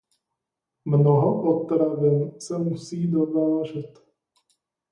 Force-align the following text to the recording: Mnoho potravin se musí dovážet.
Mnoho 0.85 1.41
potravin 1.43 2.39
se 2.41 2.57
musí 2.57 3.07
dovážet. 3.11 4.05